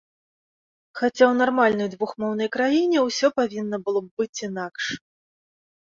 [0.99, 4.83] Хаця ў нармальнай двухмоўнай краіне ўсё павінна было б быць інакш.